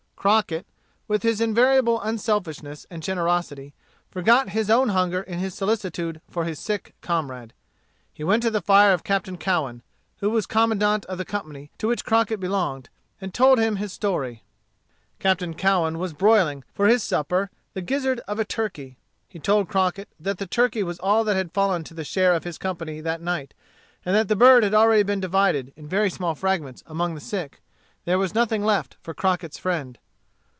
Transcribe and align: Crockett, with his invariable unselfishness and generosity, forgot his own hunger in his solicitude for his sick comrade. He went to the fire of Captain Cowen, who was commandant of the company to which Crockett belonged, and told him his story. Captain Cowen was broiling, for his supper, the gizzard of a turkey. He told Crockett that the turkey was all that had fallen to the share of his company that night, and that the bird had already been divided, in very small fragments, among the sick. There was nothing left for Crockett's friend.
Crockett, 0.21 0.67
with 1.07 1.23
his 1.23 1.41
invariable 1.41 1.99
unselfishness 1.99 2.85
and 2.91 3.01
generosity, 3.01 3.73
forgot 4.11 4.49
his 4.49 4.69
own 4.69 4.89
hunger 4.89 5.23
in 5.23 5.39
his 5.39 5.55
solicitude 5.55 6.21
for 6.29 6.43
his 6.45 6.59
sick 6.59 6.93
comrade. 7.01 7.53
He 8.13 8.23
went 8.23 8.43
to 8.43 8.51
the 8.51 8.61
fire 8.61 8.93
of 8.93 9.03
Captain 9.03 9.35
Cowen, 9.35 9.81
who 10.17 10.29
was 10.29 10.45
commandant 10.45 11.05
of 11.05 11.17
the 11.17 11.25
company 11.25 11.71
to 11.79 11.87
which 11.87 12.05
Crockett 12.05 12.39
belonged, 12.39 12.89
and 13.19 13.33
told 13.33 13.57
him 13.57 13.77
his 13.77 13.93
story. 13.93 14.43
Captain 15.17 15.55
Cowen 15.55 15.97
was 15.97 16.13
broiling, 16.13 16.63
for 16.71 16.85
his 16.87 17.01
supper, 17.01 17.49
the 17.73 17.81
gizzard 17.81 18.19
of 18.27 18.37
a 18.37 18.45
turkey. 18.45 18.99
He 19.27 19.39
told 19.39 19.69
Crockett 19.69 20.09
that 20.19 20.37
the 20.37 20.45
turkey 20.45 20.83
was 20.83 20.99
all 20.99 21.23
that 21.23 21.35
had 21.35 21.51
fallen 21.51 21.83
to 21.85 21.95
the 21.95 22.03
share 22.03 22.35
of 22.35 22.43
his 22.43 22.59
company 22.59 23.01
that 23.01 23.21
night, 23.23 23.55
and 24.05 24.15
that 24.15 24.27
the 24.27 24.35
bird 24.35 24.61
had 24.61 24.75
already 24.75 25.01
been 25.01 25.19
divided, 25.19 25.73
in 25.75 25.87
very 25.87 26.11
small 26.11 26.35
fragments, 26.35 26.83
among 26.85 27.15
the 27.15 27.19
sick. 27.21 27.63
There 28.05 28.19
was 28.19 28.35
nothing 28.35 28.63
left 28.63 28.97
for 29.01 29.15
Crockett's 29.15 29.57
friend. 29.57 29.97